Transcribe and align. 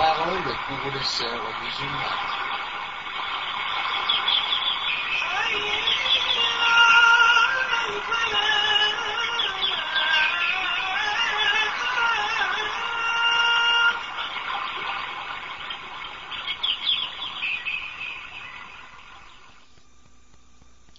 Parole 0.00 0.42
pour 0.66 0.92
le 0.92 1.02
sœur 1.02 1.42
musulmane. 1.62 2.00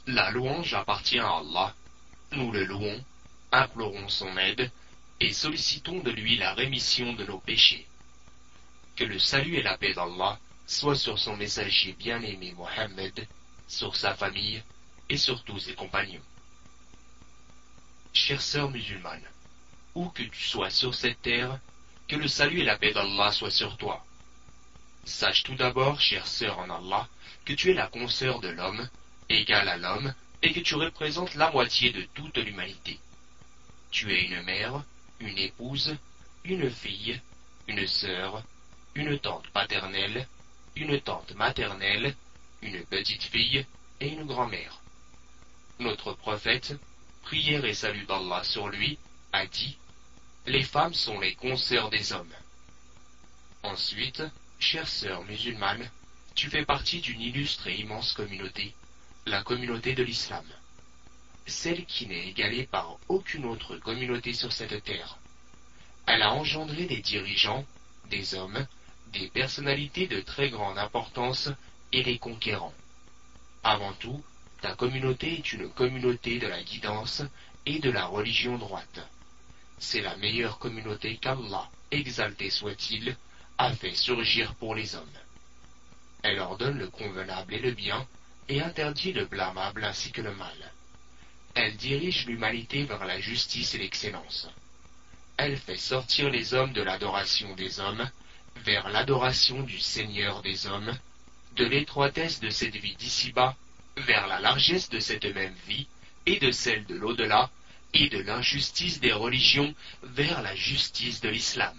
La 0.05 0.29
louange 0.29 0.75
appartient 0.75 1.17
à 1.17 1.27
Allah. 1.27 1.73
Nous 2.33 2.51
le 2.51 2.65
louons, 2.65 3.03
implorons 3.51 4.09
son 4.09 4.37
aide 4.37 4.69
et 5.19 5.33
sollicitons 5.33 6.01
de 6.01 6.11
lui 6.11 6.37
la 6.37 6.53
rémission 6.53 7.13
de 7.13 7.25
nos 7.25 7.39
péchés. 7.39 7.87
Que 9.01 9.07
le 9.07 9.17
salut 9.17 9.55
et 9.55 9.63
la 9.63 9.79
paix 9.79 9.95
d'Allah 9.95 10.37
soient 10.67 10.95
sur 10.95 11.17
son 11.17 11.35
messager 11.35 11.93
bien-aimé 11.93 12.53
Mohammed, 12.55 13.27
sur 13.67 13.95
sa 13.95 14.13
famille 14.13 14.61
et 15.09 15.17
sur 15.17 15.43
tous 15.43 15.57
ses 15.57 15.73
compagnons. 15.73 16.21
Chère 18.13 18.43
sœur 18.43 18.69
musulmane, 18.69 19.27
où 19.95 20.09
que 20.09 20.21
tu 20.21 20.43
sois 20.43 20.69
sur 20.69 20.93
cette 20.93 21.19
terre, 21.23 21.59
que 22.07 22.15
le 22.15 22.27
salut 22.27 22.59
et 22.59 22.63
la 22.63 22.77
paix 22.77 22.93
d'Allah 22.93 23.31
soient 23.31 23.49
sur 23.49 23.75
toi. 23.77 24.05
Sache 25.03 25.41
tout 25.41 25.55
d'abord, 25.55 25.99
chère 25.99 26.27
sœur 26.27 26.59
en 26.59 26.69
Allah, 26.69 27.09
que 27.43 27.53
tu 27.53 27.71
es 27.71 27.73
la 27.73 27.87
consoeur 27.87 28.39
de 28.39 28.49
l'homme, 28.49 28.87
égale 29.29 29.69
à 29.69 29.77
l'homme, 29.77 30.13
et 30.43 30.53
que 30.53 30.59
tu 30.59 30.75
représentes 30.75 31.33
la 31.33 31.49
moitié 31.49 31.91
de 31.91 32.03
toute 32.13 32.37
l'humanité. 32.37 32.99
Tu 33.89 34.13
es 34.13 34.25
une 34.25 34.43
mère, 34.43 34.83
une 35.19 35.39
épouse, 35.39 35.97
une 36.43 36.69
fille, 36.69 37.19
une 37.67 37.87
sœur, 37.87 38.43
une 38.95 39.17
tante 39.19 39.47
paternelle, 39.49 40.27
une 40.75 40.99
tante 40.99 41.33
maternelle, 41.35 42.15
une 42.61 42.83
petite 42.85 43.23
fille 43.23 43.65
et 43.99 44.09
une 44.09 44.25
grand-mère. 44.25 44.81
Notre 45.79 46.13
prophète, 46.13 46.73
prière 47.23 47.65
et 47.65 47.73
salut 47.73 48.05
d'Allah 48.05 48.43
sur 48.43 48.67
lui, 48.67 48.97
a 49.31 49.45
dit 49.45 49.77
Les 50.45 50.63
femmes 50.63 50.93
sont 50.93 51.19
les 51.19 51.35
consoeurs 51.35 51.89
des 51.89 52.11
hommes. 52.11 52.33
Ensuite, 53.63 54.23
chère 54.59 54.87
sœur 54.87 55.23
musulmane, 55.23 55.89
tu 56.35 56.49
fais 56.49 56.65
partie 56.65 56.99
d'une 56.99 57.21
illustre 57.21 57.67
et 57.67 57.79
immense 57.79 58.13
communauté, 58.13 58.73
la 59.25 59.43
communauté 59.43 59.93
de 59.93 60.03
l'islam, 60.03 60.45
celle 61.45 61.85
qui 61.85 62.07
n'est 62.07 62.27
égalée 62.27 62.65
par 62.65 62.97
aucune 63.07 63.45
autre 63.45 63.77
communauté 63.77 64.33
sur 64.33 64.51
cette 64.51 64.83
terre. 64.83 65.17
Elle 66.07 66.23
a 66.23 66.33
engendré 66.33 66.85
des 66.85 67.01
dirigeants, 67.01 67.65
des 68.09 68.33
hommes, 68.33 68.67
des 69.11 69.29
personnalités 69.29 70.07
de 70.07 70.21
très 70.21 70.49
grande 70.49 70.77
importance 70.77 71.49
et 71.91 72.03
des 72.03 72.17
conquérants. 72.17 72.73
Avant 73.63 73.93
tout, 73.93 74.23
ta 74.61 74.75
communauté 74.75 75.33
est 75.33 75.53
une 75.53 75.69
communauté 75.69 76.39
de 76.39 76.47
la 76.47 76.63
guidance 76.63 77.23
et 77.65 77.79
de 77.79 77.89
la 77.89 78.05
religion 78.05 78.57
droite. 78.57 79.07
C'est 79.79 80.01
la 80.01 80.15
meilleure 80.17 80.59
communauté 80.59 81.17
qu'Allah, 81.17 81.69
exalté 81.91 82.49
soit-il, 82.49 83.15
a 83.57 83.73
fait 83.73 83.95
surgir 83.95 84.55
pour 84.55 84.75
les 84.75 84.95
hommes. 84.95 85.19
Elle 86.23 86.39
ordonne 86.39 86.77
le 86.77 86.89
convenable 86.89 87.55
et 87.55 87.59
le 87.59 87.71
bien, 87.71 88.07
et 88.47 88.61
interdit 88.61 89.13
le 89.13 89.25
blâmable 89.25 89.83
ainsi 89.83 90.11
que 90.11 90.21
le 90.21 90.35
mal. 90.35 90.71
Elle 91.53 91.75
dirige 91.77 92.25
l'humanité 92.25 92.83
vers 92.83 93.05
la 93.05 93.19
justice 93.19 93.73
et 93.75 93.79
l'excellence. 93.79 94.49
Elle 95.37 95.57
fait 95.57 95.77
sortir 95.77 96.29
les 96.29 96.53
hommes 96.53 96.73
de 96.73 96.81
l'adoration 96.81 97.55
des 97.55 97.79
hommes 97.79 98.09
vers 98.65 98.89
l'adoration 98.89 99.63
du 99.63 99.79
Seigneur 99.79 100.41
des 100.41 100.67
hommes, 100.67 100.97
de 101.55 101.65
l'étroitesse 101.65 102.39
de 102.39 102.49
cette 102.49 102.75
vie 102.75 102.95
d'ici-bas 102.95 103.55
vers 103.97 104.27
la 104.27 104.39
largesse 104.39 104.89
de 104.89 104.99
cette 104.99 105.25
même 105.25 105.55
vie 105.67 105.87
et 106.25 106.39
de 106.39 106.51
celle 106.51 106.85
de 106.85 106.95
l'au-delà, 106.95 107.49
et 107.93 108.09
de 108.09 108.19
l'injustice 108.19 108.99
des 108.99 109.11
religions 109.11 109.73
vers 110.03 110.41
la 110.41 110.55
justice 110.55 111.19
de 111.21 111.29
l'islam. 111.29 111.77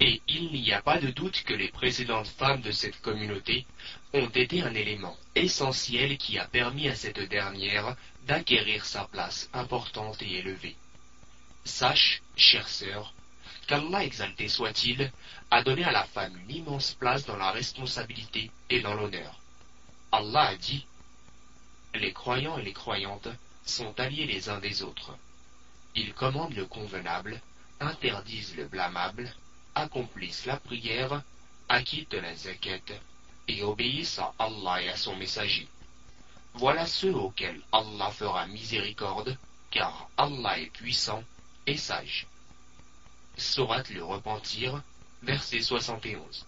Et 0.00 0.20
il 0.28 0.52
n'y 0.52 0.72
a 0.72 0.82
pas 0.82 0.98
de 0.98 1.10
doute 1.10 1.42
que 1.44 1.54
les 1.54 1.68
précédentes 1.68 2.28
femmes 2.28 2.62
de 2.62 2.70
cette 2.70 3.00
communauté 3.00 3.66
ont 4.12 4.28
été 4.28 4.62
un 4.62 4.74
élément 4.74 5.16
essentiel 5.34 6.18
qui 6.18 6.38
a 6.38 6.46
permis 6.46 6.88
à 6.88 6.94
cette 6.94 7.20
dernière 7.28 7.96
d'acquérir 8.26 8.84
sa 8.84 9.04
place 9.04 9.48
importante 9.52 10.20
et 10.22 10.38
élevée. 10.38 10.76
Sache, 11.64 12.22
chère 12.36 12.68
sœur, 12.68 13.14
qu'Allah 13.66 14.04
exalté 14.04 14.48
soit-il, 14.48 15.10
a 15.50 15.62
donné 15.62 15.84
à 15.84 15.92
la 15.92 16.04
femme 16.04 16.36
une 16.38 16.56
immense 16.56 16.94
place 16.94 17.24
dans 17.26 17.36
la 17.36 17.50
responsabilité 17.50 18.50
et 18.70 18.80
dans 18.80 18.94
l'honneur. 18.94 19.40
Allah 20.12 20.48
a 20.48 20.56
dit 20.56 20.86
Les 21.94 22.12
croyants 22.12 22.58
et 22.58 22.62
les 22.62 22.72
croyantes 22.72 23.28
sont 23.64 23.98
alliés 23.98 24.26
les 24.26 24.48
uns 24.48 24.60
des 24.60 24.82
autres. 24.82 25.16
Ils 25.94 26.14
commandent 26.14 26.54
le 26.54 26.66
convenable, 26.66 27.40
interdisent 27.80 28.56
le 28.56 28.66
blâmable, 28.66 29.34
accomplissent 29.74 30.46
la 30.46 30.58
prière, 30.58 31.22
acquittent 31.68 32.14
la 32.14 32.34
zakat 32.34 32.94
et 33.48 33.62
obéissent 33.62 34.18
à 34.18 34.34
Allah 34.38 34.82
et 34.82 34.88
à 34.88 34.96
son 34.96 35.16
messager. 35.16 35.68
Voilà 36.54 36.86
ceux 36.86 37.14
auxquels 37.14 37.60
Allah 37.72 38.10
fera 38.10 38.46
miséricorde, 38.46 39.36
car 39.70 40.08
Allah 40.16 40.58
est 40.58 40.70
puissant 40.70 41.22
et 41.66 41.76
sage. 41.76 42.26
Sourate 43.36 43.90
le 43.90 44.02
repentir, 44.02 44.82
verset 45.22 45.60
71. 45.60 46.46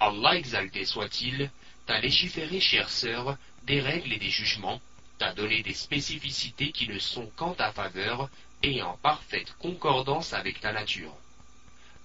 Allah 0.00 0.36
exalté 0.36 0.84
soit-il, 0.84 1.48
t'a 1.86 2.00
légiféré, 2.00 2.58
chère 2.58 2.90
sœur, 2.90 3.36
des 3.62 3.80
règles 3.80 4.12
et 4.12 4.18
des 4.18 4.30
jugements, 4.30 4.80
t'a 5.18 5.32
donné 5.32 5.62
des 5.62 5.74
spécificités 5.74 6.72
qui 6.72 6.88
ne 6.88 6.98
sont 6.98 7.30
qu'en 7.36 7.54
ta 7.54 7.70
faveur 7.72 8.28
et 8.64 8.82
en 8.82 8.96
parfaite 8.96 9.54
concordance 9.60 10.32
avec 10.32 10.60
ta 10.60 10.72
nature. 10.72 11.14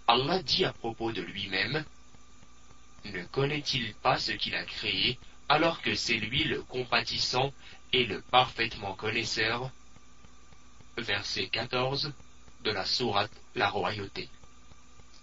Allah 0.07 0.44
dit 0.44 0.66
à 0.66 0.73
propos 0.73 1.11
de 1.11 1.22
lui-même, 1.22 1.84
Ne 3.05 3.23
connaît-il 3.25 3.95
pas 3.95 4.19
ce 4.19 4.31
qu'il 4.31 4.53
a 4.53 4.63
créé, 4.63 5.17
alors 5.49 5.81
que 5.81 5.95
c'est 5.95 6.17
lui 6.17 6.44
le 6.44 6.61
compatissant 6.61 7.51
et 7.94 8.05
le 8.05 8.22
parfaitement 8.22 8.94
connaisseur? 8.94 9.72
Verset 10.97 11.47
14 11.47 12.13
la 12.72 12.85
sourate 12.85 13.31
La 13.55 13.69
Royauté. 13.69 14.29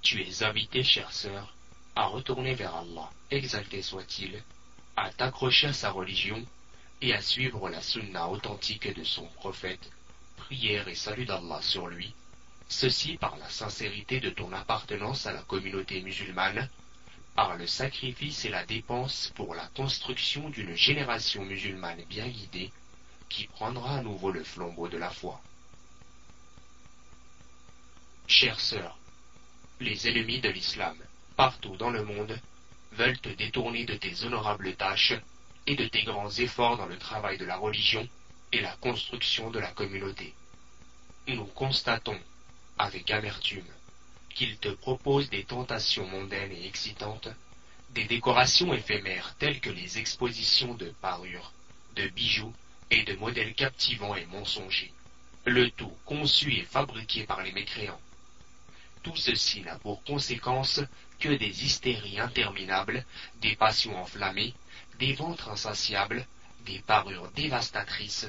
Tu 0.03 0.22
es 0.22 0.43
invité, 0.43 0.82
chère 0.82 1.12
sœur, 1.12 1.55
à 1.97 2.06
retourner 2.06 2.55
vers 2.55 2.75
Allah, 2.75 3.10
exalté 3.31 3.82
soit-il, 3.82 4.43
à 4.97 5.10
t'accrocher 5.10 5.69
à 5.69 5.72
sa 5.72 5.91
religion 5.91 6.44
et 7.00 7.15
à 7.15 7.21
suivre 7.21 7.69
la 7.69 7.81
sunna 7.81 8.28
authentique 8.28 8.93
de 8.94 9.05
son 9.05 9.27
prophète, 9.27 9.91
prière 10.37 10.88
et 10.88 10.94
salut 10.94 11.25
d'Allah 11.25 11.60
sur 11.62 11.87
lui, 11.88 12.15
ceci 12.69 13.16
par 13.16 13.37
la 13.37 13.49
sincérité 13.49 14.21
de 14.21 14.31
ton 14.31 14.53
appartenance 14.53 15.26
à 15.26 15.32
la 15.32 15.43
communauté 15.43 16.00
musulmane, 16.00 16.69
par 17.34 17.56
le 17.56 17.66
sacrifice 17.66 18.44
et 18.44 18.50
la 18.50 18.65
dépense 18.65 19.32
pour 19.34 19.55
la 19.55 19.66
construction 19.69 20.50
d'une 20.50 20.76
génération 20.76 21.44
musulmane 21.44 22.05
bien 22.09 22.28
guidée, 22.28 22.71
qui 23.28 23.47
prendra 23.49 23.99
à 23.99 24.03
nouveau 24.03 24.31
le 24.31 24.44
flambeau 24.44 24.88
de 24.88 24.97
la 24.97 25.11
foi. 25.11 25.41
Chère 28.27 28.59
sœur, 28.59 28.99
les 29.81 30.09
ennemis 30.09 30.41
de 30.41 30.49
l'islam, 30.49 30.97
partout 31.37 31.77
dans 31.77 31.91
le 31.91 32.03
monde, 32.05 32.41
veulent 32.93 33.21
te 33.21 33.29
détourner 33.29 33.85
de 33.85 33.95
tes 33.95 34.25
honorables 34.25 34.75
tâches 34.77 35.15
et 35.67 35.77
de 35.77 35.87
tes 35.87 36.03
grands 36.05 36.31
efforts 36.31 36.79
dans 36.79 36.87
le 36.87 36.99
travail 36.99 37.37
de 37.37 37.45
la 37.45 37.57
religion 37.57 38.09
et 38.53 38.61
la 38.61 38.75
construction 38.77 39.51
de 39.51 39.59
la 39.59 39.71
communauté. 39.73 40.35
Nous 41.29 41.45
constatons, 41.45 42.19
avec 42.79 43.11
amertume, 43.11 43.69
qu'ils 44.31 44.56
te 44.56 44.69
proposent 44.69 45.31
des 45.31 45.44
tentations 45.44 46.06
mondaines 46.06 46.53
et 46.53 46.67
excitantes, 46.67 47.29
des 47.91 48.05
décorations 48.05 48.73
éphémères 48.73 49.35
telles 49.38 49.61
que 49.61 49.71
les 49.71 49.99
expositions 49.99 50.75
de 50.75 50.88
parures, 51.03 51.53
de 51.94 52.09
bijoux 52.09 52.55
et 52.91 53.05
de 53.05 53.15
modèles 53.17 53.55
captivants 53.55 54.17
et 54.17 54.26
mensongers, 54.26 54.93
le 55.44 55.71
tout 55.71 55.94
conçu 56.06 56.55
et 56.55 56.65
fabriqué 56.65 57.25
par 57.25 57.43
les 57.43 57.53
mécréants. 57.53 58.00
Tout 59.05 59.17
ceci 59.17 59.61
n'a 59.61 59.79
pour 59.79 60.03
conséquence 60.03 60.81
que 61.21 61.29
des 61.29 61.65
hystéries 61.65 62.19
interminables, 62.19 63.05
des 63.41 63.55
passions 63.55 63.97
enflammées, 63.97 64.55
des 64.99 65.12
ventres 65.12 65.51
insatiables, 65.51 66.27
des 66.65 66.79
parures 66.81 67.31
dévastatrices 67.33 68.27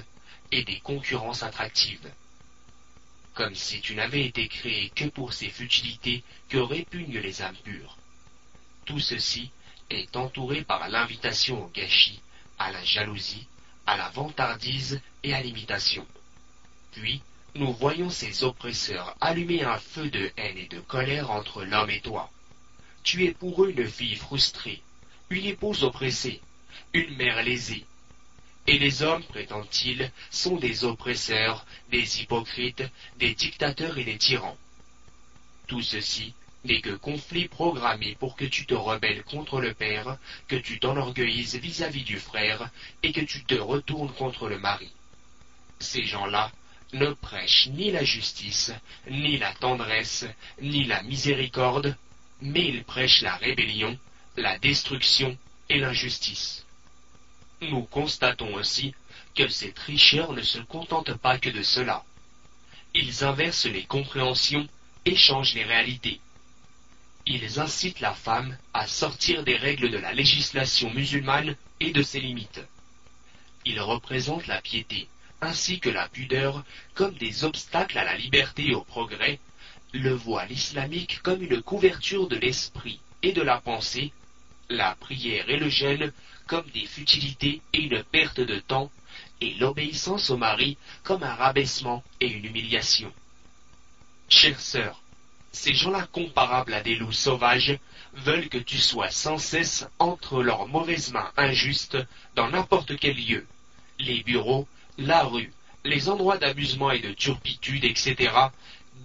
et 0.52 0.64
des 0.64 0.82
concurrences 0.82 1.44
attractives. 1.44 2.12
Comme 3.34 3.56
si 3.56 3.80
tu 3.82 3.96
n'avais 3.96 4.26
été 4.26 4.48
créé 4.50 4.90
que 4.90 5.06
pour 5.06 5.34
ces 5.34 5.50
futilités 5.50 6.24
que 6.50 6.58
répugnent 6.58 7.20
les 7.20 7.42
âmes 7.42 7.58
pures. 7.64 7.98
Tout 8.86 9.00
ceci 9.00 9.52
est 9.90 10.16
entouré 10.16 10.64
par 10.64 10.90
l'invitation 10.90 11.66
au 11.66 11.68
gâchis, 11.70 12.22
à 12.60 12.72
la 12.72 12.84
jalousie, 12.84 13.48
à 13.88 13.96
la 13.96 14.10
vantardise 14.10 15.02
et 15.24 15.34
à 15.34 15.42
l'imitation. 15.42 16.06
Puis, 16.92 17.22
nous 17.56 17.72
voyons 17.72 18.10
ces 18.10 18.44
oppresseurs 18.44 19.16
allumer 19.22 19.64
un 19.64 19.78
feu 19.78 20.10
de 20.10 20.30
haine 20.36 20.58
et 20.58 20.68
de 20.68 20.82
colère 20.82 21.32
entre 21.32 21.64
l'homme 21.64 21.90
et 21.90 22.02
toi. 22.02 22.30
Tu 23.04 23.24
es 23.26 23.32
pour 23.32 23.64
eux 23.64 23.74
une 23.76 23.88
fille 23.88 24.18
frustrée, 24.18 24.82
une 25.30 25.46
épouse 25.46 25.86
oppressée, 25.86 26.42
une 26.94 27.16
mère 27.16 27.42
lésée. 27.44 27.86
Et 28.68 28.78
les 28.78 29.04
hommes, 29.04 29.24
prétendent-ils, 29.24 30.12
sont 30.32 30.58
des 30.58 30.84
oppresseurs, 30.84 31.66
des 31.92 32.22
hypocrites, 32.22 32.84
des 33.20 33.34
dictateurs 33.34 33.98
et 33.98 34.04
des 34.04 34.18
tyrans. 34.18 34.58
Tout 35.68 35.82
ceci 35.82 36.34
n'est 36.66 36.82
que 36.82 36.96
conflit 36.96 37.48
programmé 37.48 38.18
pour 38.20 38.36
que 38.36 38.46
tu 38.46 38.66
te 38.66 38.74
rebelles 38.74 39.24
contre 39.24 39.62
le 39.62 39.74
Père, 39.74 40.18
que 40.50 40.56
tu 40.58 40.80
t'enorgueillisses 40.80 41.56
vis-à-vis 41.56 42.04
du 42.04 42.20
frère, 42.20 42.70
et 43.02 43.14
que 43.14 43.22
tu 43.22 43.46
te 43.46 43.56
retournes 43.56 44.12
contre 44.12 44.50
le 44.50 44.58
mari. 44.58 44.92
Ces 45.80 46.04
gens-là 46.04 46.52
ne 46.94 47.14
prêchent 47.14 47.68
ni 47.68 47.92
la 47.92 48.04
justice, 48.04 48.72
ni 49.10 49.38
la 49.38 49.54
tendresse, 49.54 50.26
ni 50.62 50.86
la 50.86 51.04
miséricorde, 51.04 51.98
mais 52.42 52.68
ils 52.68 52.84
prêchent 52.84 53.22
la 53.22 53.36
rébellion, 53.36 53.98
la 54.38 54.58
destruction 54.60 55.38
et 55.70 55.80
l'injustice. 55.80 56.66
Nous 57.62 57.84
constatons 57.84 58.54
aussi 58.54 58.94
que 59.36 59.48
ces 59.48 59.72
tricheurs 59.72 60.34
ne 60.34 60.42
se 60.42 60.60
contentent 60.60 61.18
pas 61.18 61.38
que 61.38 61.50
de 61.50 61.64
cela. 61.64 62.04
Ils 62.94 63.24
inversent 63.24 63.66
les 63.66 63.84
compréhensions 63.84 64.68
et 65.06 65.16
changent 65.16 65.54
les 65.54 65.64
réalités. 65.64 66.20
Ils 67.26 67.60
incitent 67.60 68.02
la 68.02 68.14
femme 68.14 68.58
à 68.74 68.88
sortir 68.88 69.44
des 69.44 69.58
règles 69.58 69.90
de 69.90 69.98
la 69.98 70.14
législation 70.14 70.94
musulmane 70.94 71.56
et 71.80 71.92
de 71.92 72.02
ses 72.04 72.20
limites. 72.20 72.62
Ils 73.66 73.82
représentent 73.82 74.48
la 74.48 74.62
piété 74.62 75.08
ainsi 75.46 75.80
que 75.80 75.90
la 75.90 76.08
pudeur 76.10 76.64
comme 76.94 77.14
des 77.14 77.44
obstacles 77.44 77.98
à 77.98 78.04
la 78.04 78.18
liberté 78.18 78.70
et 78.70 78.76
au 78.76 78.82
progrès, 78.82 79.40
le 79.94 80.14
voile 80.14 80.52
islamique 80.52 81.22
comme 81.22 81.42
une 81.42 81.62
couverture 81.62 82.28
de 82.28 82.36
l'esprit 82.36 83.00
et 83.22 83.32
de 83.32 83.42
la 83.42 83.62
pensée, 83.62 84.12
la 84.70 84.96
prière 84.96 85.50
et 85.50 85.58
le 85.58 85.70
jeûne 85.70 86.12
comme 86.48 86.66
des 86.74 86.86
futilités 86.86 87.62
et 87.74 87.82
une 87.82 88.04
perte 88.04 88.40
de 88.40 88.60
temps, 88.60 88.92
et 89.42 89.54
l'obéissance 89.56 90.30
au 90.30 90.38
mari 90.38 90.78
comme 91.04 91.24
un 91.24 91.34
rabaissement 91.34 92.04
et 92.20 92.28
une 92.28 92.46
humiliation. 92.46 93.12
Chère 94.30 94.60
sœur, 94.60 95.02
ces 95.52 95.74
gens-là 95.74 96.08
comparables 96.12 96.74
à 96.74 96.82
des 96.82 96.96
loups 96.96 97.12
sauvages 97.12 97.78
veulent 98.14 98.50
que 98.50 98.58
tu 98.58 98.78
sois 98.78 99.10
sans 99.10 99.38
cesse 99.38 99.88
entre 100.00 100.42
leurs 100.42 100.68
mauvaises 100.68 101.12
mains 101.12 101.32
injustes 101.38 101.98
dans 102.36 102.50
n'importe 102.50 102.98
quel 102.98 103.16
lieu, 103.16 103.46
les 104.00 104.24
bureaux, 104.24 104.68
la 104.98 105.24
rue, 105.24 105.52
les 105.84 106.10
endroits 106.10 106.38
d'amusement 106.38 106.92
et 106.92 107.00
de 107.00 107.14
turpitude, 107.14 107.84
etc., 107.84 108.34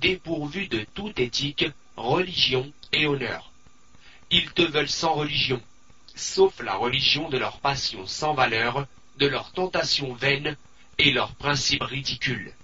dépourvus 0.01 0.69
de 0.69 0.87
toute 0.95 1.19
éthique, 1.19 1.67
religion 1.97 2.73
et 2.93 3.07
honneur. 3.07 3.53
Ils 4.31 4.51
te 4.53 4.63
veulent 4.63 4.89
sans 4.89 5.15
religion, 5.15 5.61
sauf 6.15 6.61
la 6.61 6.77
religion 6.77 7.29
de 7.29 7.39
leur 7.39 7.61
passion 7.61 8.07
sans 8.07 8.35
valeur, 8.35 8.87
de 9.19 9.27
leurs 9.27 9.53
tentations 9.53 10.15
vaines 10.15 10.57
et 10.99 11.11
leurs 11.13 11.35
principes 11.35 11.83
ridicules. 11.83 12.55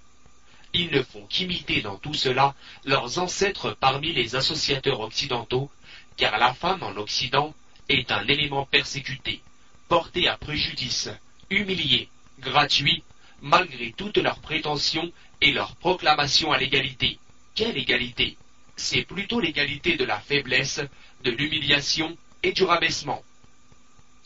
Ils 0.73 0.91
ne 0.91 1.01
font 1.01 1.25
qu'imiter 1.27 1.81
dans 1.81 1.97
tout 1.97 2.13
cela 2.13 2.55
leurs 2.85 3.19
ancêtres 3.19 3.75
parmi 3.79 4.13
les 4.13 4.35
associateurs 4.35 4.99
occidentaux, 4.99 5.71
car 6.17 6.37
la 6.37 6.53
femme 6.53 6.83
en 6.83 6.95
Occident 6.97 7.53
est 7.89 8.11
un 8.11 8.27
élément 8.27 8.65
persécuté, 8.65 9.41
porté 9.87 10.27
à 10.27 10.37
préjudice, 10.37 11.09
humilié, 11.49 12.09
gratuit, 12.39 13.03
malgré 13.41 13.91
toutes 13.91 14.17
leurs 14.17 14.39
prétentions 14.39 15.11
et 15.41 15.51
leurs 15.51 15.75
proclamations 15.75 16.51
à 16.51 16.57
l'égalité. 16.57 17.19
Quelle 17.55 17.77
égalité? 17.77 18.37
C'est 18.75 19.03
plutôt 19.03 19.39
l'égalité 19.39 19.97
de 19.97 20.05
la 20.05 20.19
faiblesse, 20.19 20.81
de 21.23 21.31
l'humiliation 21.31 22.15
et 22.43 22.51
du 22.51 22.63
rabaissement. 22.63 23.23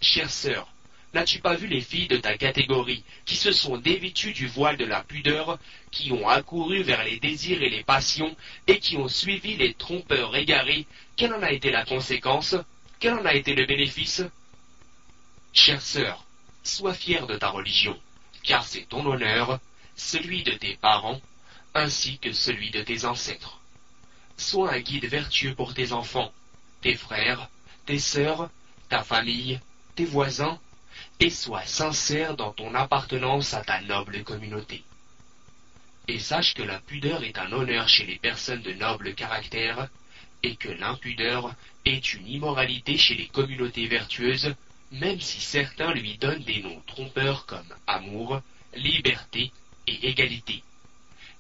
Chère 0.02 0.30
sœur, 0.30 0.68
n'as-tu 1.14 1.40
pas 1.40 1.56
vu 1.56 1.68
les 1.68 1.82
filles 1.82 2.08
de 2.08 2.18
ta 2.18 2.38
catégorie 2.38 3.04
qui 3.26 3.36
se 3.36 3.52
sont 3.52 3.78
dévêtues 3.78 4.34
du 4.34 4.48
voile 4.48 4.78
de 4.78 4.86
la 4.86 5.04
pudeur, 5.04 5.60
qui 5.92 6.12
ont 6.12 6.28
accouru 6.28 6.84
vers 6.84 7.04
les 7.04 7.20
désirs 7.20 7.62
et 7.62 7.70
les 7.70 7.84
passions, 7.84 8.36
et 8.68 8.80
qui 8.80 8.98
ont 8.98 9.08
suivi 9.08 9.56
les 9.56 9.74
trompeurs 9.74 10.36
égarés? 10.36 10.86
Quelle 11.16 11.34
en 11.34 11.44
a 11.44 11.52
été 11.52 11.72
la 11.72 11.86
conséquence? 11.86 12.56
Quel 13.00 13.14
en 13.14 13.26
a 13.26 13.34
été 13.34 13.54
le 13.54 13.66
bénéfice? 13.66 14.24
Chère 15.54 15.82
sœur, 15.82 16.26
sois 16.64 16.94
fière 16.94 17.28
de 17.28 17.36
ta 17.36 17.50
religion, 17.50 17.98
car 18.44 18.66
c'est 18.66 18.88
ton 18.88 19.06
honneur, 19.06 19.60
celui 19.96 20.44
de 20.44 20.52
tes 20.52 20.76
parents, 20.76 21.22
ainsi 21.74 22.18
que 22.20 22.34
celui 22.34 22.72
de 22.72 22.82
tes 22.82 23.06
ancêtres. 23.06 23.60
Sois 24.38 24.74
un 24.74 24.80
guide 24.80 25.06
vertueux 25.06 25.56
pour 25.56 25.74
tes 25.74 25.92
enfants, 25.92 26.32
tes 26.82 26.96
frères, 26.96 27.50
tes 27.86 28.00
sœurs, 28.00 28.50
ta 28.90 29.04
famille, 29.04 29.60
tes 29.96 30.06
voisins, 30.06 30.60
et 31.20 31.30
sois 31.30 31.66
sincère 31.66 32.36
dans 32.36 32.52
ton 32.52 32.74
appartenance 32.74 33.54
à 33.54 33.62
ta 33.62 33.82
noble 33.82 34.24
communauté. 34.24 34.84
Et 36.08 36.20
sache 36.20 36.54
que 36.56 36.64
la 36.64 36.80
pudeur 36.80 37.24
est 37.24 37.38
un 37.38 37.52
honneur 37.52 37.88
chez 37.88 38.06
les 38.06 38.18
personnes 38.18 38.62
de 38.64 38.74
noble 38.74 39.14
caractère, 39.14 39.88
et 40.44 40.56
que 40.56 40.70
l'impudeur 40.70 41.54
est 41.86 42.14
une 42.14 42.28
immoralité 42.28 42.98
chez 42.98 43.16
les 43.16 43.28
communautés 43.28 43.88
vertueuses, 43.88 44.56
même 44.92 45.20
si 45.22 45.40
certains 45.40 45.94
lui 45.94 46.18
donnent 46.18 46.44
des 46.44 46.62
noms 46.62 46.82
trompeurs 46.86 47.46
comme 47.46 47.74
amour, 47.88 48.42
liberté 48.76 49.52
et 49.88 50.08
égalité. 50.08 50.64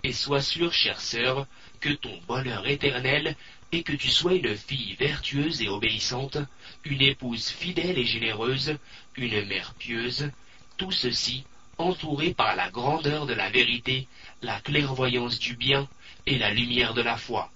Et 0.03 0.13
sois 0.13 0.41
sûre, 0.41 0.73
chère 0.73 1.01
sœur, 1.01 1.45
que 1.79 1.89
ton 1.89 2.17
bonheur 2.27 2.67
éternel 2.67 3.35
est 3.71 3.83
que 3.83 3.93
tu 3.93 4.09
sois 4.09 4.33
une 4.33 4.55
fille 4.55 4.95
vertueuse 4.95 5.61
et 5.61 5.69
obéissante, 5.69 6.37
une 6.85 7.01
épouse 7.01 7.49
fidèle 7.49 7.97
et 7.97 8.05
généreuse, 8.05 8.77
une 9.15 9.45
mère 9.45 9.73
pieuse, 9.75 10.31
tout 10.77 10.91
ceci 10.91 11.43
entouré 11.77 12.33
par 12.33 12.55
la 12.55 12.69
grandeur 12.69 13.25
de 13.25 13.33
la 13.33 13.49
vérité, 13.49 14.07
la 14.41 14.59
clairvoyance 14.59 15.39
du 15.39 15.55
bien 15.55 15.87
et 16.25 16.37
la 16.37 16.51
lumière 16.51 16.93
de 16.93 17.01
la 17.01 17.17
foi. 17.17 17.51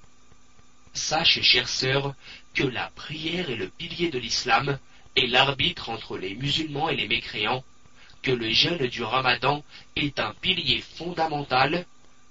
Sache, 0.94 1.42
chère 1.42 1.68
sœur, 1.68 2.16
que 2.54 2.64
la 2.64 2.90
prière 2.96 3.50
est 3.50 3.56
le 3.56 3.70
pilier 3.70 4.10
de 4.10 4.20
l'islam 4.20 4.80
et 5.16 5.28
l'arbitre 5.28 5.90
entre 5.90 6.18
les 6.18 6.36
musulmans 6.36 6.90
et 6.90 6.96
les 6.96 7.08
mécréants, 7.08 7.64
que 8.22 8.32
le 8.32 8.50
jeûne 8.52 8.88
du 8.88 9.04
ramadan 9.04 9.64
est 9.96 10.20
un 10.20 10.34
pilier 10.42 10.82
fondamental, 10.82 11.86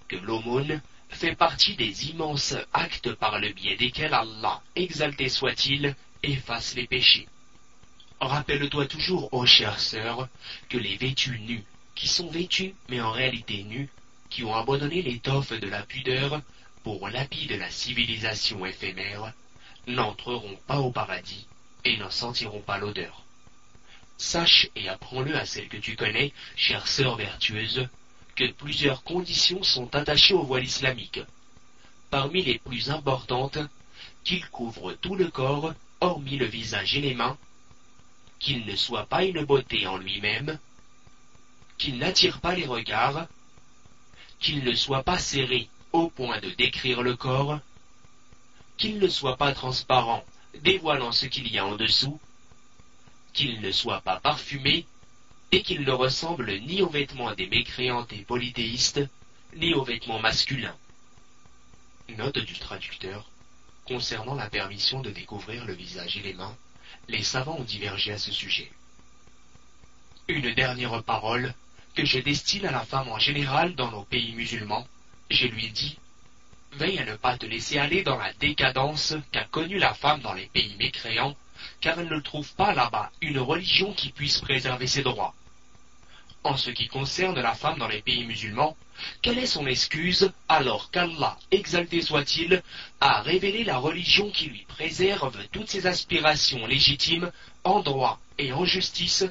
que 0.08 0.16
l'aumône 0.16 0.82
fait 1.08 1.34
partie 1.34 1.76
des 1.76 2.10
immenses 2.10 2.54
actes 2.72 3.14
par 3.14 3.38
le 3.38 3.52
biais 3.52 3.76
desquels 3.76 4.12
Allah, 4.12 4.60
exalté 4.76 5.28
soit-il, 5.28 5.94
efface 6.22 6.74
les 6.74 6.86
péchés. 6.86 7.28
Rappelle-toi 8.20 8.86
toujours, 8.86 9.32
ô 9.32 9.46
chère 9.46 9.78
sœur, 9.78 10.28
que 10.68 10.78
les 10.78 10.96
vêtus 10.96 11.38
nus, 11.40 11.64
qui 11.94 12.08
sont 12.08 12.28
vêtus 12.28 12.74
mais 12.88 13.00
en 13.00 13.12
réalité 13.12 13.62
nus, 13.62 13.88
qui 14.30 14.42
ont 14.44 14.54
abandonné 14.54 15.02
l'étoffe 15.02 15.52
de 15.52 15.68
la 15.68 15.82
pudeur 15.82 16.40
pour 16.82 17.08
l'habit 17.08 17.46
de 17.46 17.56
la 17.56 17.70
civilisation 17.70 18.66
éphémère, 18.66 19.32
n'entreront 19.86 20.56
pas 20.66 20.80
au 20.80 20.90
paradis 20.90 21.46
et 21.84 21.96
n'en 21.96 22.10
sentiront 22.10 22.60
pas 22.60 22.78
l'odeur. 22.78 23.22
Sache 24.16 24.68
et 24.76 24.88
apprends-le 24.88 25.36
à 25.36 25.44
celle 25.44 25.68
que 25.68 25.76
tu 25.76 25.96
connais, 25.96 26.32
chère 26.56 26.86
sœur 26.86 27.16
vertueuse, 27.16 27.88
que 28.36 28.50
plusieurs 28.52 29.02
conditions 29.02 29.62
sont 29.62 29.94
attachées 29.94 30.34
au 30.34 30.42
voile 30.42 30.64
islamique. 30.64 31.20
Parmi 32.10 32.42
les 32.42 32.58
plus 32.58 32.90
importantes, 32.90 33.58
qu'il 34.22 34.46
couvre 34.48 34.94
tout 34.94 35.14
le 35.14 35.30
corps, 35.30 35.74
hormis 36.00 36.36
le 36.36 36.46
visage 36.46 36.96
et 36.96 37.00
les 37.00 37.14
mains, 37.14 37.36
qu'il 38.38 38.66
ne 38.66 38.76
soit 38.76 39.06
pas 39.06 39.24
une 39.24 39.44
beauté 39.44 39.86
en 39.86 39.96
lui-même, 39.96 40.58
qu'il 41.78 41.98
n'attire 41.98 42.40
pas 42.40 42.54
les 42.54 42.66
regards, 42.66 43.26
qu'il 44.38 44.64
ne 44.64 44.74
soit 44.74 45.02
pas 45.02 45.18
serré 45.18 45.68
au 45.92 46.08
point 46.08 46.40
de 46.40 46.50
décrire 46.50 47.02
le 47.02 47.16
corps, 47.16 47.58
qu'il 48.76 48.98
ne 48.98 49.08
soit 49.08 49.36
pas 49.36 49.52
transparent, 49.52 50.24
dévoilant 50.62 51.12
ce 51.12 51.26
qu'il 51.26 51.48
y 51.50 51.58
a 51.58 51.66
en 51.66 51.76
dessous, 51.76 52.20
qu'il 53.32 53.60
ne 53.60 53.72
soit 53.72 54.00
pas 54.00 54.20
parfumé, 54.20 54.86
et 55.52 55.62
qu'il 55.62 55.82
ne 55.82 55.92
ressemble 55.92 56.52
ni 56.60 56.82
aux 56.82 56.88
vêtements 56.88 57.32
des 57.34 57.46
mécréantes 57.46 58.12
et 58.12 58.24
polythéistes, 58.24 59.00
ni 59.54 59.72
aux 59.74 59.84
vêtements 59.84 60.18
masculins. 60.18 60.76
Note 62.08 62.38
du 62.38 62.58
traducteur. 62.58 63.30
Concernant 63.84 64.34
la 64.34 64.48
permission 64.48 65.00
de 65.00 65.10
découvrir 65.10 65.64
le 65.64 65.74
visage 65.74 66.16
et 66.16 66.22
les 66.22 66.32
mains, 66.32 66.56
les 67.08 67.22
savants 67.22 67.58
ont 67.58 67.64
divergé 67.64 68.12
à 68.12 68.18
ce 68.18 68.32
sujet. 68.32 68.72
Une 70.26 70.54
dernière 70.54 71.02
parole 71.02 71.54
que 71.94 72.04
je 72.04 72.18
destine 72.18 72.66
à 72.66 72.72
la 72.72 72.84
femme 72.84 73.08
en 73.08 73.18
général 73.18 73.74
dans 73.74 73.90
nos 73.90 74.04
pays 74.04 74.34
musulmans. 74.34 74.88
Je 75.30 75.46
lui 75.46 75.70
dis 75.70 75.98
Veille 76.76 76.98
à 76.98 77.04
ne 77.04 77.14
pas 77.14 77.38
te 77.38 77.46
laisser 77.46 77.78
aller 77.78 78.02
dans 78.02 78.18
la 78.18 78.32
décadence 78.32 79.14
qu'a 79.30 79.44
connue 79.44 79.78
la 79.78 79.94
femme 79.94 80.20
dans 80.20 80.32
les 80.32 80.46
pays 80.46 80.74
mécréants, 80.76 81.36
car 81.80 82.00
elle 82.00 82.08
ne 82.08 82.20
trouve 82.20 82.52
pas 82.54 82.74
là-bas 82.74 83.12
une 83.20 83.38
religion 83.38 83.92
qui 83.92 84.10
puisse 84.10 84.40
préserver 84.40 84.88
ses 84.88 85.02
droits. 85.02 85.34
En 86.42 86.56
ce 86.56 86.70
qui 86.70 86.88
concerne 86.88 87.40
la 87.40 87.54
femme 87.54 87.78
dans 87.78 87.86
les 87.86 88.02
pays 88.02 88.24
musulmans, 88.24 88.76
quelle 89.22 89.38
est 89.38 89.46
son 89.46 89.66
excuse 89.66 90.32
alors 90.48 90.90
qu'Allah, 90.90 91.38
exalté 91.52 92.02
soit-il, 92.02 92.60
a 93.00 93.22
révélé 93.22 93.62
la 93.62 93.78
religion 93.78 94.30
qui 94.30 94.46
lui 94.46 94.64
préserve 94.66 95.46
toutes 95.52 95.70
ses 95.70 95.86
aspirations 95.86 96.66
légitimes 96.66 97.30
en 97.62 97.80
droit 97.80 98.18
et 98.36 98.52
en 98.52 98.64
justice? 98.64 99.24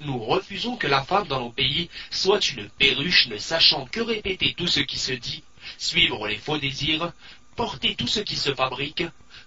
Nous 0.00 0.18
refusons 0.18 0.76
que 0.76 0.86
la 0.86 1.02
femme 1.02 1.26
dans 1.26 1.40
nos 1.40 1.50
pays 1.50 1.90
soit 2.10 2.50
une 2.50 2.68
perruche 2.68 3.26
ne 3.26 3.38
sachant 3.38 3.86
que 3.86 4.00
répéter 4.00 4.54
tout 4.54 4.68
ce 4.68 4.80
qui 4.80 4.98
se 4.98 5.12
dit, 5.12 5.42
suivre 5.78 6.26
les 6.28 6.38
faux 6.38 6.58
désirs, 6.58 7.12
porter 7.56 7.94
tout 7.94 8.06
ce 8.06 8.20
qui 8.20 8.36
se 8.36 8.54
fabrique, 8.54 9.04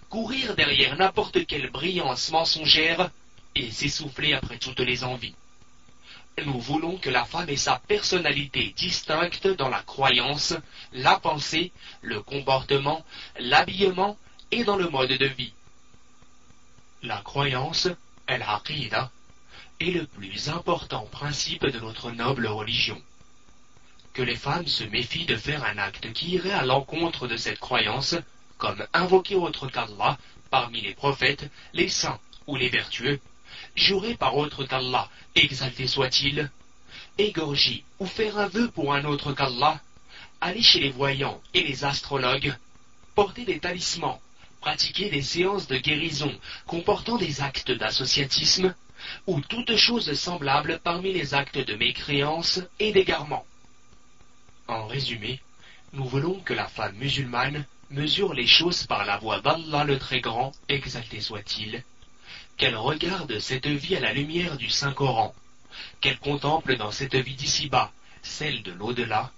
courir 0.08 0.56
derrière 0.56 0.96
n'importe 0.96 1.46
quelle 1.46 1.70
brillance 1.70 2.30
mensongère 2.30 3.10
et 3.54 3.70
s'essouffler 3.70 4.34
après 4.34 4.58
toutes 4.58 4.80
les 4.80 5.04
envies. 5.04 5.34
Nous 6.44 6.60
voulons 6.60 6.96
que 6.96 7.10
la 7.10 7.24
femme 7.24 7.48
ait 7.48 7.56
sa 7.56 7.78
personnalité 7.78 8.72
distincte 8.76 9.46
dans 9.46 9.68
la 9.68 9.82
croyance, 9.82 10.54
la 10.92 11.18
pensée, 11.18 11.72
le 12.02 12.22
comportement, 12.22 13.04
l'habillement 13.38 14.16
et 14.50 14.64
dans 14.64 14.76
le 14.76 14.88
mode 14.88 15.10
de 15.12 15.26
vie. 15.26 15.52
La 17.02 17.18
croyance, 17.22 17.88
el 18.26 18.42
aqida, 18.42 19.10
est 19.80 19.90
le 19.90 20.06
plus 20.06 20.48
important 20.48 21.06
principe 21.06 21.66
de 21.66 21.78
notre 21.78 22.10
noble 22.10 22.46
religion. 22.46 23.00
Que 24.12 24.22
les 24.22 24.36
femmes 24.36 24.66
se 24.66 24.84
méfient 24.84 25.26
de 25.26 25.36
faire 25.36 25.64
un 25.64 25.78
acte 25.78 26.12
qui 26.12 26.30
irait 26.32 26.50
à 26.50 26.64
l'encontre 26.64 27.28
de 27.28 27.36
cette 27.36 27.60
croyance, 27.60 28.16
comme 28.58 28.84
invoquer 28.92 29.36
autre 29.36 29.68
qu'Allah 29.68 30.18
parmi 30.50 30.80
les 30.80 30.94
prophètes, 30.94 31.48
les 31.72 31.88
saints 31.88 32.18
ou 32.46 32.56
les 32.56 32.68
vertueux, 32.68 33.20
jurer 33.76 34.16
par 34.16 34.36
autre 34.36 34.64
qu'Allah, 34.64 35.08
exalté 35.36 35.86
soit-il, 35.86 36.50
égorger 37.18 37.84
ou 38.00 38.06
faire 38.06 38.38
un 38.38 38.48
vœu 38.48 38.70
pour 38.70 38.92
un 38.92 39.04
autre 39.04 39.32
qu'Allah, 39.32 39.80
aller 40.40 40.62
chez 40.62 40.80
les 40.80 40.90
voyants 40.90 41.40
et 41.54 41.62
les 41.62 41.84
astrologues, 41.84 42.56
porter 43.14 43.44
des 43.44 43.60
talismans, 43.60 44.20
pratiquer 44.60 45.08
des 45.08 45.22
séances 45.22 45.68
de 45.68 45.76
guérison 45.76 46.34
comportant 46.66 47.16
des 47.16 47.40
actes 47.40 47.70
d'associatisme, 47.70 48.74
ou 49.26 49.40
toute 49.40 49.76
chose 49.76 50.12
semblable 50.12 50.80
parmi 50.82 51.12
les 51.12 51.32
actes 51.34 51.58
de 51.58 51.74
mécréance 51.74 52.60
et 52.78 52.92
d'égarement. 52.92 53.46
En 54.70 54.86
résumé, 54.86 55.40
nous 55.92 56.04
voulons 56.04 56.38
que 56.40 56.54
la 56.54 56.68
femme 56.68 56.94
musulmane 56.94 57.66
mesure 57.90 58.34
les 58.34 58.46
choses 58.46 58.86
par 58.86 59.04
la 59.04 59.16
voix 59.18 59.40
d'Allah 59.40 59.82
le 59.82 59.98
Très 59.98 60.20
Grand, 60.20 60.52
exalté 60.68 61.20
soit-il, 61.20 61.82
qu'elle 62.56 62.76
regarde 62.76 63.40
cette 63.40 63.66
vie 63.66 63.96
à 63.96 64.00
la 64.00 64.12
lumière 64.12 64.56
du 64.56 64.70
Saint-Coran, 64.70 65.34
qu'elle 66.00 66.20
contemple 66.20 66.76
dans 66.76 66.92
cette 66.92 67.16
vie 67.16 67.34
d'ici-bas 67.34 67.90
celle 68.22 68.62
de 68.62 68.70
l'au-delà, 68.70 69.32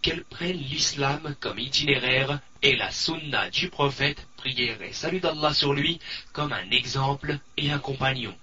qu'elle 0.00 0.22
prenne 0.22 0.58
l'islam 0.58 1.34
comme 1.40 1.58
itinéraire 1.58 2.38
et 2.62 2.76
la 2.76 2.92
sunna 2.92 3.50
du 3.50 3.68
prophète, 3.68 4.28
prière 4.36 4.80
et 4.80 4.92
salut 4.92 5.18
d'Allah 5.18 5.54
sur 5.54 5.74
lui, 5.74 5.98
comme 6.32 6.52
un 6.52 6.70
exemple 6.70 7.36
et 7.56 7.72
un 7.72 7.80
compagnon. 7.80 8.36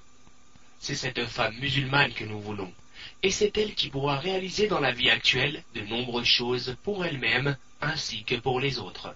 C'est 0.81 0.95
cette 0.95 1.25
femme 1.27 1.55
musulmane 1.59 2.11
que 2.11 2.25
nous 2.25 2.41
voulons, 2.41 2.73
et 3.21 3.31
c'est 3.31 3.57
elle 3.57 3.75
qui 3.75 3.89
pourra 3.89 4.17
réaliser 4.17 4.67
dans 4.67 4.79
la 4.79 4.91
vie 4.91 5.09
actuelle 5.09 5.63
de 5.75 5.81
nombreuses 5.81 6.25
choses 6.25 6.75
pour 6.83 7.05
elle-même 7.05 7.57
ainsi 7.81 8.23
que 8.23 8.35
pour 8.35 8.59
les 8.59 8.79
autres. 8.79 9.13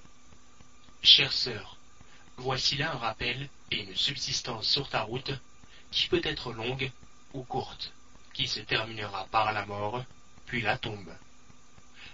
Chère 1.01 1.31
sœur, 1.31 1.77
voici 2.37 2.75
là 2.75 2.93
un 2.93 2.97
rappel 2.97 3.49
et 3.71 3.81
une 3.83 3.95
subsistance 3.95 4.67
sur 4.67 4.89
ta 4.89 5.01
route 5.01 5.31
qui 5.91 6.07
peut 6.07 6.21
être 6.23 6.51
longue 6.51 6.91
ou 7.33 7.43
courte, 7.43 7.93
qui 8.33 8.47
se 8.47 8.59
terminera 8.59 9.27
par 9.31 9.53
la 9.53 9.65
mort, 9.65 10.03
puis 10.45 10.61
la 10.61 10.77
tombe. 10.77 11.13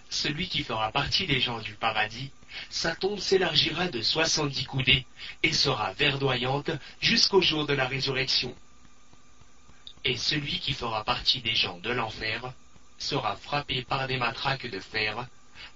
Celui 0.10 0.48
qui 0.48 0.64
fera 0.64 0.92
partie 0.92 1.28
des 1.28 1.40
gens 1.40 1.60
du 1.60 1.76
paradis, 1.76 2.32
sa 2.70 2.96
tombe 2.96 3.20
s'élargira 3.20 3.88
de 3.88 4.02
soixante-dix 4.02 4.66
coudées 4.66 5.06
et 5.44 5.54
sera 5.54 5.94
verdoyante 5.94 6.72
jusqu'au 7.00 7.42
jour 7.42 7.68
de 7.68 7.74
la 7.74 7.88
résurrection. 7.88 8.56
Et 10.06 10.18
celui 10.18 10.60
qui 10.60 10.74
fera 10.74 11.04
partie 11.04 11.42
des 11.42 11.56
gens 11.56 11.78
de 11.80 11.92
l'enfer 11.92 12.54
sera 12.98 13.36
frappé 13.36 13.84
par 13.84 14.08
des 14.08 14.18
matraques 14.18 14.70
de 14.70 14.80
fer 14.80 15.28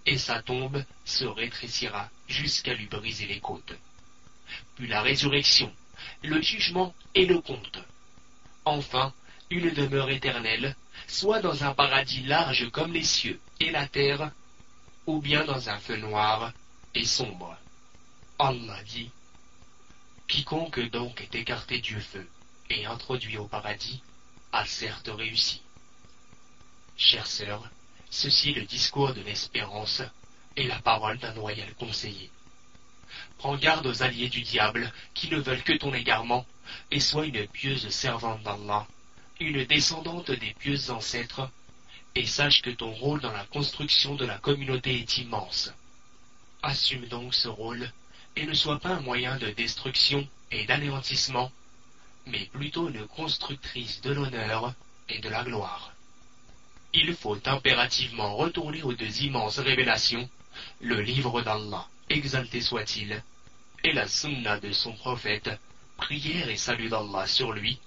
et 0.05 0.17
sa 0.17 0.41
tombe 0.41 0.83
se 1.05 1.25
rétrécira 1.25 2.09
jusqu'à 2.27 2.73
lui 2.73 2.87
briser 2.87 3.27
les 3.27 3.39
côtes. 3.39 3.73
Puis 4.75 4.87
la 4.87 5.01
résurrection, 5.01 5.73
le 6.23 6.41
jugement 6.41 6.93
et 7.15 7.25
le 7.25 7.39
compte. 7.39 7.79
Enfin, 8.65 9.13
une 9.49 9.71
demeure 9.71 10.09
éternelle, 10.09 10.75
soit 11.07 11.41
dans 11.41 11.63
un 11.63 11.73
paradis 11.73 12.23
large 12.23 12.69
comme 12.71 12.93
les 12.93 13.03
cieux 13.03 13.39
et 13.59 13.71
la 13.71 13.87
terre, 13.87 14.31
ou 15.05 15.19
bien 15.19 15.43
dans 15.45 15.69
un 15.69 15.79
feu 15.79 15.97
noir 15.97 16.53
et 16.95 17.05
sombre. 17.05 17.57
Allah 18.39 18.81
dit, 18.83 19.11
Quiconque 20.27 20.89
donc 20.89 21.21
est 21.21 21.35
écarté 21.35 21.79
du 21.79 21.99
feu 21.99 22.27
et 22.69 22.85
introduit 22.85 23.37
au 23.37 23.47
paradis 23.47 24.01
a 24.53 24.65
certes 24.65 25.09
réussi. 25.09 25.61
Chère 26.95 27.27
sœur, 27.27 27.69
Ceci 28.11 28.51
est 28.51 28.59
le 28.59 28.65
discours 28.65 29.11
de 29.15 29.21
l'espérance 29.21 30.03
et 30.55 30.67
la 30.67 30.79
parole 30.79 31.17
d'un 31.17 31.33
loyal 31.33 31.73
conseiller. 31.73 32.29
Prends 33.39 33.57
garde 33.57 33.87
aux 33.87 34.03
alliés 34.03 34.29
du 34.29 34.41
diable 34.41 34.93
qui 35.15 35.29
ne 35.31 35.39
veulent 35.39 35.63
que 35.63 35.73
ton 35.73 35.91
égarement, 35.95 36.45
et 36.91 36.99
sois 36.99 37.25
une 37.25 37.47
pieuse 37.47 37.89
servante 37.89 38.43
d'Allah, 38.43 38.87
une 39.39 39.65
descendante 39.65 40.29
des 40.29 40.53
pieux 40.53 40.91
ancêtres, 40.91 41.49
et 42.13 42.27
sache 42.27 42.61
que 42.61 42.69
ton 42.69 42.93
rôle 42.93 43.19
dans 43.19 43.31
la 43.31 43.45
construction 43.45 44.13
de 44.13 44.25
la 44.25 44.37
communauté 44.37 44.99
est 44.99 45.17
immense. 45.17 45.73
Assume 46.61 47.07
donc 47.07 47.33
ce 47.33 47.47
rôle, 47.47 47.91
et 48.35 48.45
ne 48.45 48.53
sois 48.53 48.79
pas 48.79 48.89
un 48.89 49.01
moyen 49.01 49.37
de 49.37 49.49
destruction 49.49 50.27
et 50.51 50.65
d'anéantissement, 50.67 51.51
mais 52.27 52.45
plutôt 52.45 52.89
une 52.89 53.07
constructrice 53.07 54.01
de 54.01 54.11
l'honneur 54.11 54.73
et 55.09 55.19
de 55.19 55.29
la 55.29 55.43
gloire 55.43 55.93
il 56.93 57.15
faut 57.15 57.39
impérativement 57.45 58.35
retourner 58.35 58.83
aux 58.83 58.93
deux 58.93 59.23
immenses 59.23 59.59
révélations, 59.59 60.29
le 60.79 61.01
livre 61.01 61.41
d'Allah, 61.41 61.87
exalté 62.09 62.61
soit-il, 62.61 63.23
et 63.83 63.93
la 63.93 64.07
sunna 64.07 64.59
de 64.59 64.71
son 64.71 64.93
prophète, 64.93 65.49
prière 65.97 66.49
et 66.49 66.55
salut 66.55 66.89
d'Allah 66.89 67.25
sur 67.25 67.51
lui, 67.51 67.79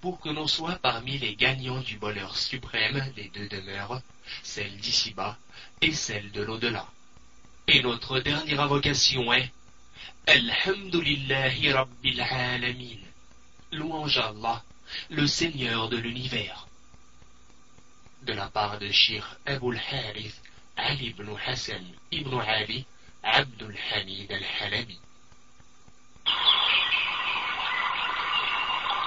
pour 0.00 0.20
que 0.20 0.28
l'on 0.28 0.46
soit 0.46 0.76
parmi 0.76 1.18
les 1.18 1.34
gagnants 1.34 1.80
du 1.80 1.98
bonheur 1.98 2.36
suprême 2.36 3.12
des 3.16 3.28
deux 3.34 3.48
demeures, 3.48 4.00
celle 4.42 4.76
d'ici-bas 4.76 5.36
et 5.80 5.92
celle 5.92 6.30
de 6.30 6.42
l'au-delà. 6.42 6.86
Et 7.66 7.82
notre 7.82 8.20
dernière 8.20 8.60
invocation 8.60 9.32
est 9.32 9.52
Alhamdulillahi 10.26 11.72
Rabbil 11.72 12.20
Alamin. 12.20 13.11
Louange 13.72 14.18
à 14.18 14.28
Allah, 14.28 14.62
le 15.10 15.26
Seigneur 15.26 15.88
de 15.88 15.96
l'univers 15.96 16.66
de 18.22 18.34
la 18.34 18.48
part 18.48 18.78
de 18.78 18.90
Shir 18.90 19.24
Abul 19.46 19.80
Harith 19.90 20.40
Ali 20.76 21.08
ibn 21.08 21.28
Hassan 21.46 21.84
ibn 22.10 22.38
Ali 22.38 22.84
Abdul 23.22 23.74
Hamid 23.90 24.30
al-Halabi. 24.30 24.98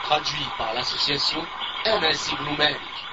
Traduit 0.04 0.50
par 0.58 0.74
l'association 0.74 1.46
Anas 1.86 2.30
ibn 2.32 2.58
Malik. 2.58 3.05